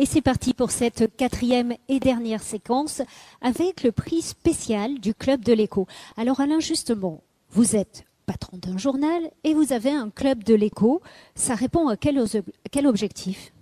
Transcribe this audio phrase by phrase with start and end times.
[0.00, 3.02] Et c'est parti pour cette quatrième et dernière séquence
[3.40, 5.88] avec le prix spécial du Club de l'écho.
[6.16, 11.02] Alors Alain, justement, vous êtes patron d'un journal et vous avez un Club de l'écho.
[11.34, 12.16] Ça répond à quel,
[12.86, 13.52] objectif?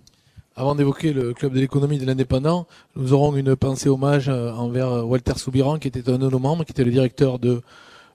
[0.55, 5.07] Avant d'évoquer le club de l'économie de l'indépendant, nous aurons une pensée hommage euh, envers
[5.07, 7.63] Walter Soubiran, qui était un de nos membres, qui était le directeur de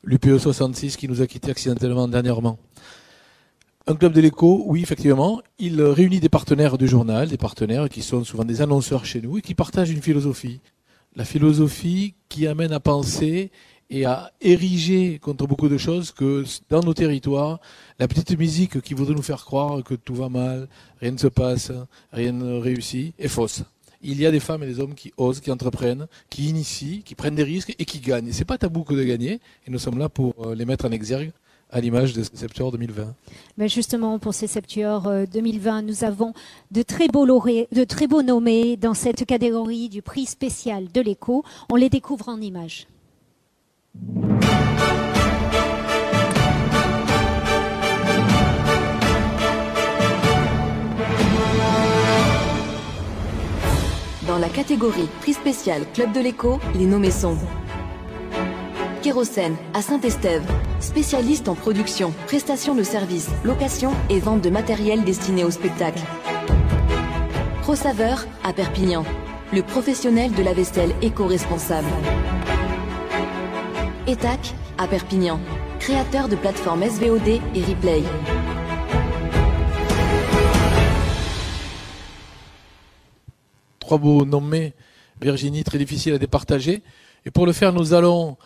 [0.05, 2.57] l'UPE 66, qui nous a quittés accidentellement dernièrement.
[3.89, 8.01] Un club de l'écho, oui, effectivement, il réunit des partenaires du journal, des partenaires qui
[8.01, 10.61] sont souvent des annonceurs chez nous et qui partagent une philosophie.
[11.17, 13.51] La philosophie qui amène à penser
[13.91, 17.59] et à ériger contre beaucoup de choses que dans nos territoires,
[17.99, 20.69] la petite musique qui voudrait nous faire croire que tout va mal,
[21.01, 21.73] rien ne se passe,
[22.13, 23.65] rien ne réussit, est fausse.
[24.01, 27.17] Il y a des femmes et des hommes qui osent, qui entreprennent, qui initient, qui
[27.17, 28.31] prennent des risques et qui gagnent.
[28.31, 30.93] C'est pas tabou que de gagner, et nous sommes là pour euh, les mettre en
[30.93, 31.33] exergue
[31.73, 33.15] à l'image de Septuor 2020.
[33.57, 36.35] Mais justement, pour ces Septuor 2020, nous avons
[36.71, 41.45] de très beaux de très beaux nommés dans cette catégorie du prix spécial de l'écho.
[41.71, 42.87] On les découvre en images.
[54.27, 57.37] Dans la catégorie prix spécial Club de l'écho, les nommés sont
[59.03, 60.47] Kérosène à Saint-Estève,
[60.79, 65.99] spécialiste en production, prestation de services, location et vente de matériel destiné au spectacle.
[67.63, 69.05] Pro Saveur à Perpignan,
[69.53, 71.89] le professionnel de la vaisselle éco-responsable.
[74.07, 75.41] ETAC à Perpignan,
[75.81, 78.03] créateur de plateformes SVOD et Replay.
[83.81, 84.75] Trois beaux nommés,
[85.21, 86.85] Virginie, très difficile à départager.
[87.27, 88.37] Et pour le faire, nous allons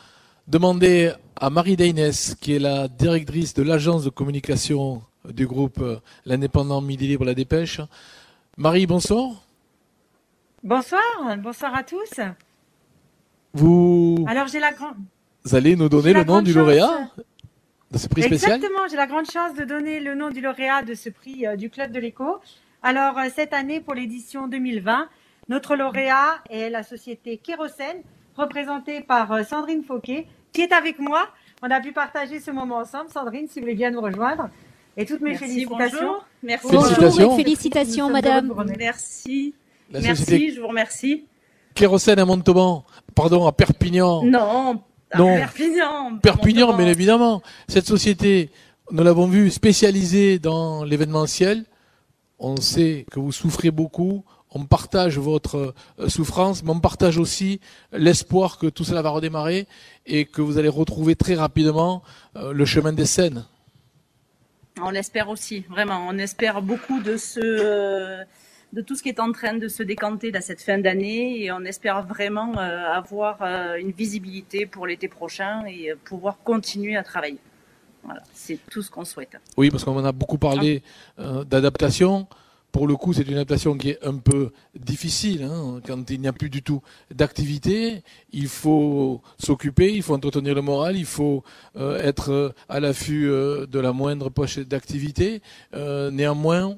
[0.46, 5.82] demander à Marie Daynès, qui est la directrice de l'agence de communication du groupe
[6.24, 7.80] L'Indépendant Midi Libre La Dépêche.
[8.56, 9.42] Marie, bonsoir.
[10.62, 11.02] Bonsoir,
[11.38, 12.20] bonsoir à tous.
[13.52, 14.24] Vous.
[14.28, 14.96] Alors j'ai la grande.
[15.44, 17.10] Vous allez nous donner le nom du lauréat
[17.90, 18.56] de ce prix spécial?
[18.56, 21.56] Exactement, j'ai la grande chance de donner le nom du lauréat de ce prix euh,
[21.56, 22.38] du Club de l'écho.
[22.82, 25.08] Alors, euh, cette année, pour l'édition 2020,
[25.48, 28.02] notre lauréat est la société Kérosène,
[28.36, 31.28] représentée par euh, Sandrine Fauquet, qui est avec moi.
[31.62, 33.10] On a pu partager ce moment ensemble.
[33.10, 34.48] Sandrine, si vous voulez bien nous rejoindre.
[34.96, 35.98] Et toutes mes félicitations.
[35.98, 36.26] Bonjour.
[36.42, 36.68] Merci.
[36.68, 38.52] Félicitations, félicitations madame.
[38.78, 39.54] Merci.
[39.90, 41.26] Merci, je vous remercie.
[41.74, 44.22] Kérosène à Montauban, pardon, à Perpignan.
[44.24, 44.80] Non,
[45.16, 45.36] non.
[45.36, 46.16] Perpignan.
[46.22, 47.42] Perpignan, bien évidemment.
[47.68, 48.50] Cette société,
[48.90, 51.64] nous l'avons vu, spécialisée dans l'événementiel.
[52.38, 54.24] On sait que vous souffrez beaucoup.
[54.56, 57.60] On partage votre euh, souffrance, mais on partage aussi
[57.92, 59.66] l'espoir que tout cela va redémarrer
[60.06, 62.02] et que vous allez retrouver très rapidement
[62.36, 63.44] euh, le chemin des scènes.
[64.80, 66.06] On l'espère aussi, vraiment.
[66.08, 68.24] On espère beaucoup de ce, euh,
[68.72, 71.52] de tout ce qui est en train de se décanter à cette fin d'année et
[71.52, 73.42] on espère vraiment avoir
[73.78, 77.38] une visibilité pour l'été prochain et pouvoir continuer à travailler.
[78.04, 79.36] Voilà, c'est tout ce qu'on souhaite.
[79.58, 80.82] Oui, parce qu'on en a beaucoup parlé
[81.18, 82.26] d'adaptation.
[82.72, 85.44] Pour le coup, c'est une adaptation qui est un peu difficile.
[85.44, 85.80] Hein.
[85.86, 86.82] Quand il n'y a plus du tout
[87.14, 91.42] d'activité, il faut s'occuper, il faut entretenir le moral, il faut
[91.76, 95.40] être à l'affût de la moindre poche d'activité.
[95.72, 96.76] néanmoins,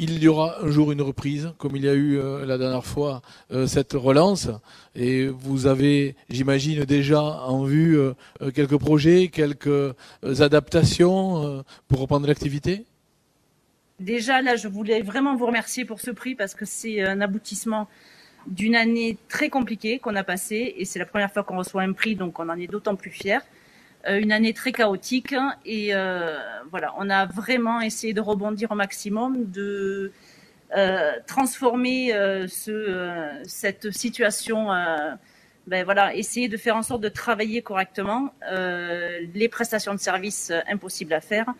[0.00, 2.86] il y aura un jour une reprise, comme il y a eu euh, la dernière
[2.86, 3.20] fois
[3.52, 4.48] euh, cette relance.
[4.94, 8.14] Et vous avez, j'imagine, déjà en vue euh,
[8.54, 12.86] quelques projets, quelques adaptations pour reprendre l'activité?
[14.00, 17.86] Déjà, là, je voulais vraiment vous remercier pour ce prix parce que c'est un aboutissement
[18.46, 21.92] d'une année très compliquée qu'on a passée et c'est la première fois qu'on reçoit un
[21.92, 23.40] prix, donc on en est d'autant plus fiers.
[24.08, 25.34] Euh, une année très chaotique
[25.66, 26.38] et euh,
[26.70, 30.12] voilà, on a vraiment essayé de rebondir au maximum, de
[30.74, 32.14] euh, transformer
[32.48, 34.68] ce, cette situation.
[35.66, 41.12] Ben voilà, essayer de faire en sorte de travailler correctement les prestations de services impossibles
[41.12, 41.52] à faire.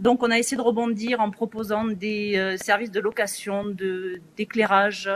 [0.00, 5.10] Donc, on a essayé de rebondir en proposant des services de location, de d'éclairage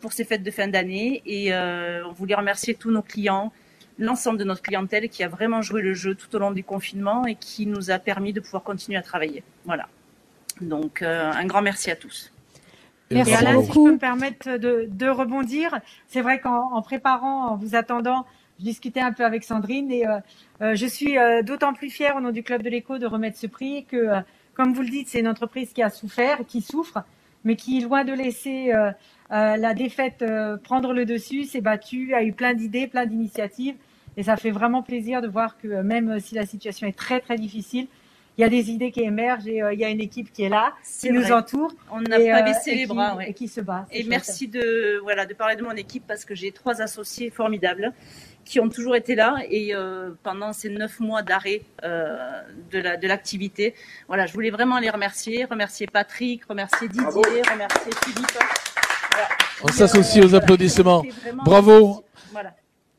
[0.00, 1.22] pour ces fêtes de fin d'année.
[1.26, 3.50] Et on voulait remercier tous nos clients,
[3.98, 7.26] l'ensemble de notre clientèle qui a vraiment joué le jeu tout au long du confinement
[7.26, 9.42] et qui nous a permis de pouvoir continuer à travailler.
[9.64, 9.88] Voilà.
[10.60, 12.32] Donc, euh, un grand merci à tous.
[13.10, 17.74] Merci Alain, si je peux me permettre de, rebondir, c'est vrai qu'en préparant, en vous
[17.74, 18.26] attendant,
[18.58, 20.18] je discutais un peu avec Sandrine et euh,
[20.62, 23.46] euh, je suis d'autant plus fière au nom du Club de l'écho de remettre ce
[23.46, 24.08] prix que,
[24.54, 27.02] comme vous le dites, c'est une entreprise qui a souffert, qui souffre,
[27.44, 28.72] mais qui, loin de laisser
[29.30, 30.24] la défaite
[30.64, 33.76] prendre le dessus, s'est battue, a eu plein d'idées, plein d'initiatives
[34.16, 37.36] et ça fait vraiment plaisir de voir que même si la situation est très très
[37.36, 37.86] difficile,
[38.36, 40.48] il y a des idées qui émergent et il y a une équipe qui est
[40.48, 41.72] là, qui nous entoure.
[41.90, 43.86] On n'a pas baissé les bras, et qui se bat.
[43.90, 47.92] Et merci de voilà de parler de mon équipe parce que j'ai trois associés formidables
[48.48, 52.16] qui ont toujours été là et euh, pendant ces neuf mois d'arrêt euh,
[52.72, 53.74] de l'activité.
[54.06, 58.38] voilà, je voulais vraiment les remercier, remercier Patrick, remercier Didier, remercier Philippe.
[59.62, 61.04] On s'associe aux applaudissements.
[61.44, 62.04] Bravo.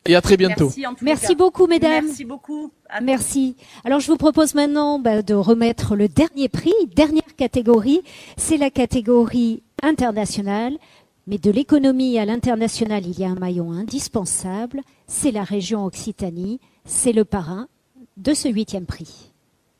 [0.06, 0.72] Et à très bientôt.
[1.02, 2.06] Merci, beaucoup, mesdames.
[2.06, 2.72] Merci beaucoup.
[3.02, 3.56] Merci.
[3.86, 8.02] Alors, je vous propose maintenant bah, de remettre le dernier prix, dernière catégorie.
[8.38, 10.78] C'est la catégorie internationale.
[11.30, 16.60] Mais de l'économie à l'international, il y a un maillon indispensable, c'est la région Occitanie,
[16.86, 17.68] c'est le parrain
[18.18, 19.32] de ce huitième prix.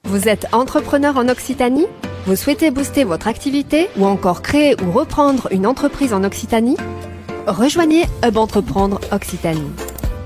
[0.04, 1.88] Vous êtes entrepreneur en Occitanie?
[2.28, 6.78] Vous souhaitez booster votre activité ou encore créer ou reprendre une entreprise en Occitanie?
[7.48, 9.72] Rejoignez Hub Entreprendre Occitanie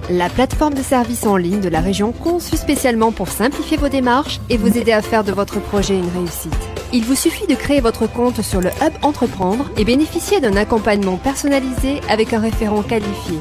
[0.09, 4.41] la plateforme de services en ligne de la région conçue spécialement pour simplifier vos démarches
[4.49, 6.72] et vous aider à faire de votre projet une réussite.
[6.95, 11.17] Il vous suffit de créer votre compte sur le Hub Entreprendre et bénéficier d'un accompagnement
[11.17, 13.39] personnalisé avec un référent qualifié.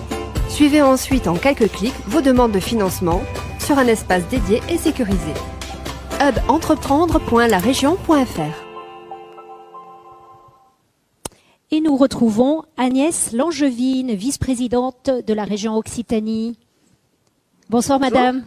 [0.49, 3.21] Suivez ensuite en quelques clics vos demandes de financement
[3.59, 5.35] sur un espace dédié et sécurisé.
[6.21, 8.65] hubentreprendre.larégion.fr
[11.75, 16.59] et nous retrouvons Agnès Langevine, vice-présidente de la région Occitanie.
[17.71, 18.45] Bonsoir madame.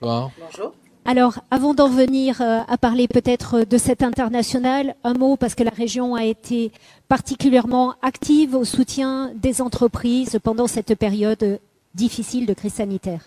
[0.00, 0.30] Bonsoir.
[0.40, 0.72] Bonjour.
[1.10, 5.64] Alors, avant d'en venir euh, à parler peut-être de cet international, un mot parce que
[5.64, 6.70] la région a été
[7.08, 11.58] particulièrement active au soutien des entreprises pendant cette période
[11.96, 13.22] difficile de crise sanitaire.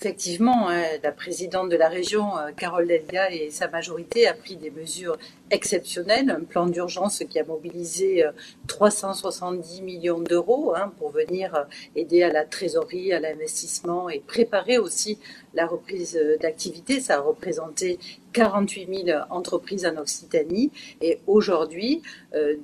[0.00, 4.56] Effectivement, hein, la présidente de la région, euh, Carole Delga, et sa majorité a pris
[4.56, 5.16] des mesures
[5.50, 8.24] exceptionnelles, un plan d'urgence qui a mobilisé
[8.66, 11.62] 370 euh, millions d'euros hein, pour venir euh,
[11.94, 15.18] aider à la trésorerie, à l'investissement et préparer aussi
[15.54, 16.98] la reprise d'activité.
[17.00, 18.00] Ça a représenté
[18.32, 20.72] 48 000 entreprises en Occitanie.
[21.00, 22.02] Et aujourd'hui,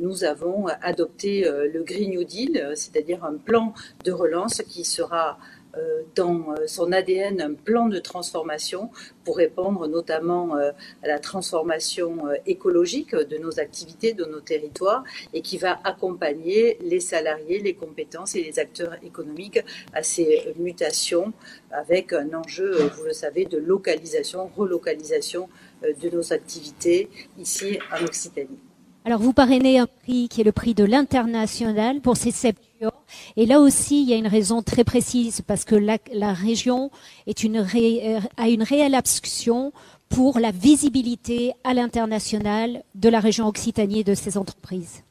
[0.01, 3.73] nous avons adopté le Green New Deal, c'est-à-dire un plan
[4.05, 5.60] de relance qui sera euh,
[6.17, 8.91] dans euh, son ADN un plan de transformation
[9.25, 10.73] pour répondre notamment euh,
[11.03, 17.01] à la transformation écologique de nos activités, de nos territoires, et qui va accompagner les
[17.01, 19.61] salariés, les compétences et les acteurs économiques
[19.93, 21.33] à ces mutations
[21.71, 25.49] avec un enjeu, vous le savez, de localisation, relocalisation
[25.83, 27.09] de nos activités
[27.39, 28.59] ici en Occitanie.
[29.05, 32.57] Alors vous parrainez un prix qui est le prix de l'international pour ces sept
[33.37, 36.91] et là aussi, il y a une raison très précise parce que la, région
[37.43, 37.67] une
[38.37, 39.73] a une réelle abstraction
[40.09, 45.05] pour la visibilité à l'international de la région Occitanie et de ses entreprises.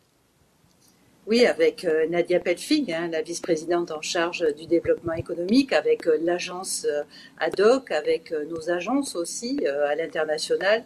[1.30, 6.18] Oui, avec euh, Nadia Pelfig, hein, la vice-présidente en charge du développement économique, avec euh,
[6.24, 7.04] l'agence euh,
[7.38, 10.84] ad hoc, avec nos agences aussi à l'international.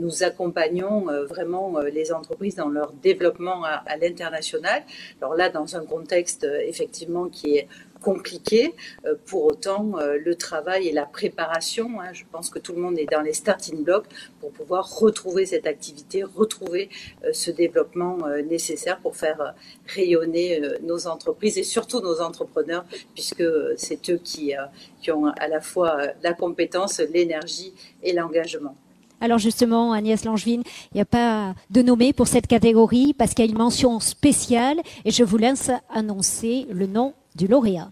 [0.00, 4.82] nous accompagnons vraiment les entreprises dans leur développement à, à l'international.
[5.20, 7.68] Alors là, dans un contexte effectivement qui est
[8.04, 8.74] compliqué.
[9.06, 12.80] Euh, pour autant, euh, le travail et la préparation, hein, je pense que tout le
[12.82, 14.06] monde est dans les starting blocks
[14.40, 16.90] pour pouvoir retrouver cette activité, retrouver
[17.24, 18.18] euh, ce développement
[18.48, 19.54] nécessaire pour faire
[19.86, 22.84] rayonner nos entreprises et surtout nos entrepreneurs,
[23.14, 23.44] puisque
[23.76, 24.52] c'est eux qui,
[25.00, 28.76] qui ont à la fois la compétence, l'énergie et l'engagement.
[29.20, 33.44] Alors justement, Agnès Langevin, il n'y a pas de nommé pour cette catégorie parce qu'il
[33.44, 37.90] y a une mention spéciale et je vous laisse annoncer le nom du lauréat.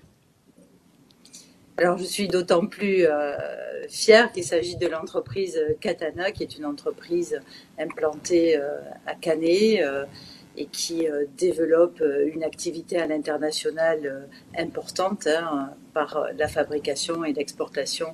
[1.79, 3.33] Alors je suis d'autant plus euh,
[3.89, 7.41] fière qu'il s'agit de l'entreprise Katana, qui est une entreprise
[7.79, 10.05] implantée euh, à Canet euh,
[10.55, 11.07] et qui
[11.39, 18.09] développe une activité à l'international importante hein, par la fabrication et l'exportation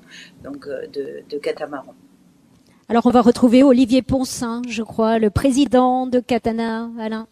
[0.45, 1.97] donc de, de catamarans.
[2.89, 7.27] Alors on va retrouver Olivier Poncin, je crois, le président de Katana, Alain.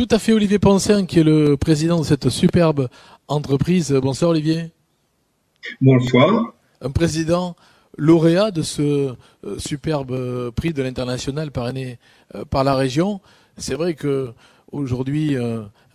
[0.00, 2.88] Tout à fait, Olivier Poncin, qui est le président de cette superbe
[3.28, 3.92] entreprise.
[3.92, 4.70] Bonsoir Olivier.
[5.82, 6.54] Bonsoir.
[6.80, 7.54] Un président
[7.98, 8.82] lauréat de ce
[9.44, 11.98] euh, superbe euh, prix de l'international parrainé
[12.34, 13.20] euh, par la région.
[13.58, 14.32] C'est vrai que
[14.72, 15.36] aujourd'hui,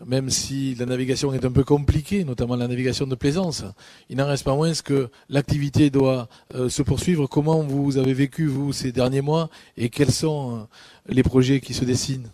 [0.06, 3.64] même si la navigation est un peu compliquée, notamment la navigation de plaisance,
[4.12, 7.26] il n'en reste pas moins que l'activité doit se poursuivre.
[7.26, 10.68] Comment vous avez vécu, vous, ces derniers mois et quels sont
[11.08, 12.30] les projets qui se dessinent?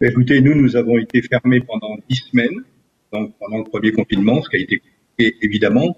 [0.00, 2.64] Écoutez, nous, nous avons été fermés pendant dix semaines,
[3.12, 4.82] donc pendant le premier confinement, ce qui a été
[5.18, 5.96] et évidemment.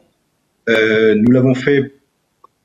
[0.69, 1.95] Euh, nous l'avons fait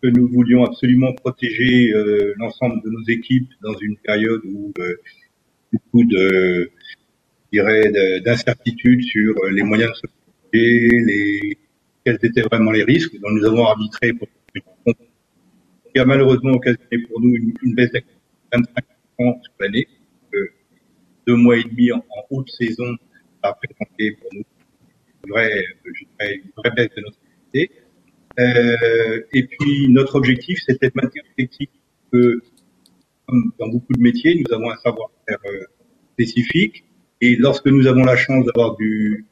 [0.02, 4.96] que nous voulions absolument protéger euh, l'ensemble de nos équipes dans une période où euh,
[5.72, 6.72] beaucoup de,
[7.54, 11.58] dirais, d'incertitudes sur les moyens de se protéger, les
[12.04, 13.14] quels étaient vraiment les risques.
[13.20, 14.28] Donc nous avons arbitré pour
[15.94, 18.18] qui a malheureusement occasionné pour nous une, baisse d'activité
[18.54, 18.58] de
[19.20, 19.88] 25% sur l'année.
[21.28, 22.96] Deux mois et demi en, haute saison
[23.44, 24.44] a présenté pour nous
[25.24, 27.72] une vraie, une vraie baisse de notre activité.
[28.40, 31.70] Euh, et puis notre objectif, c'était de maintenir l'effectif
[32.12, 32.42] que,
[33.28, 35.66] comme dans beaucoup de métiers, nous avons un savoir-faire euh,
[36.14, 36.86] spécifique.
[37.20, 39.24] Et lorsque nous avons la chance d'avoir des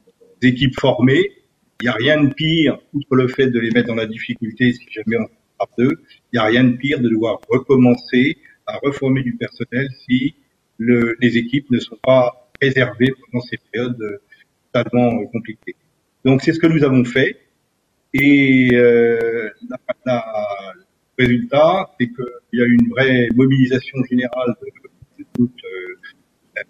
[0.42, 1.32] équipes formées,
[1.80, 4.72] il n'y a rien de pire, outre le fait de les mettre dans la difficulté
[4.72, 5.28] si jamais on
[5.58, 9.88] part d'eux, il n'y a rien de pire de devoir recommencer à reformer du personnel
[10.06, 10.34] si
[10.80, 14.18] le, les équipes ne sont pas préservées pendant ces périodes euh,
[14.72, 15.76] totalement compliquées.
[16.24, 17.38] Donc c'est ce que nous avons fait.
[18.12, 19.50] Et euh,
[20.04, 20.24] la,
[21.16, 26.62] le résultat, c'est qu'il y a une vraie mobilisation générale de, toutes euh,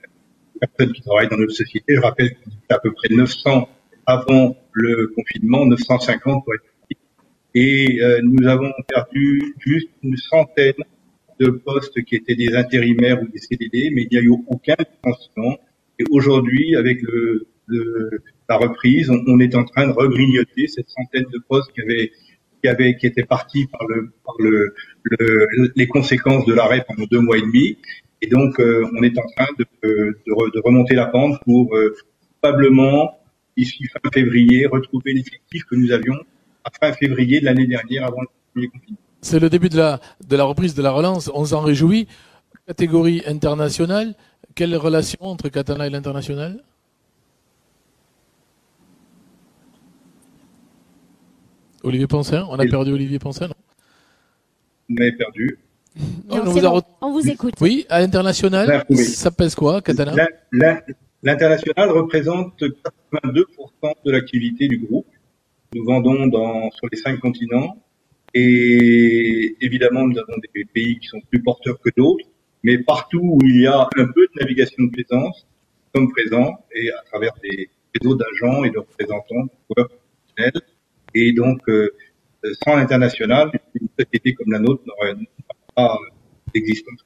[0.54, 1.94] les personnes qui travaillent dans notre société.
[1.94, 3.68] Je rappelle qu'on était à peu près 900
[4.06, 6.64] avant le confinement, 950 pour être
[7.54, 10.74] et euh, nous avons perdu juste une centaine
[11.40, 14.76] de postes qui étaient des intérimaires ou des CDD, mais il n'y a eu aucun
[14.78, 15.56] licenciement.
[15.99, 17.00] Et aujourd'hui, avec
[18.49, 22.11] la reprise, on, est en train de regrignoter cette centaine de postes qui avaient
[22.62, 27.20] qui qui étaient partis par le par le, le les conséquences de l'arrêt pendant deux
[27.20, 27.78] mois et demi.
[28.23, 31.94] Et donc, euh, on est en train de, de, de remonter la pente pour euh,
[32.42, 33.18] probablement
[33.56, 36.16] d'ici fin février retrouver l'effectif que nous avions
[36.64, 39.09] à fin février de l'année dernière avant le premier confinement.
[39.22, 41.30] C'est le début de la de la reprise de la relance.
[41.34, 42.08] On s'en réjouit.
[42.66, 44.14] Catégorie internationale.
[44.54, 46.62] Quelle relation entre Catana et l'international?
[51.82, 53.54] Olivier Ponsin, on a perdu Olivier Ponsin, non?
[54.90, 55.58] On a perdu.
[57.00, 57.54] on, vous écoute.
[57.60, 60.14] Oui, à l'international, ça pèse quoi, Katana?
[61.22, 65.06] L'international représente 82% de l'activité du groupe.
[65.74, 67.76] Nous vendons dans, sur les cinq continents
[68.34, 72.26] et évidemment, nous avons des pays qui sont plus porteurs que d'autres,
[72.62, 75.46] mais partout où il y a un peu de navigation de plaisance,
[75.94, 80.62] nous sommes présents et à travers des réseaux d'agents et de représentants, professionnels,
[81.14, 81.90] et donc, euh,
[82.64, 85.16] sans l'international, une société comme la nôtre n'aurait
[85.75, 85.99] pas
[86.54, 87.04] d'existence.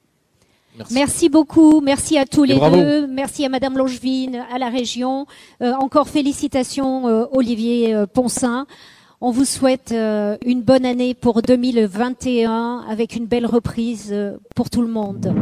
[0.77, 0.93] Merci.
[0.93, 1.29] Merci.
[1.29, 5.25] beaucoup, merci à tous les deux, merci à Madame Longevine, à la région.
[5.61, 8.67] Euh, encore félicitations euh, Olivier euh, Ponsin.
[9.27, 14.15] On vous souhaite euh, une bonne année pour 2021 avec une belle reprise
[14.55, 15.33] pour tout le monde.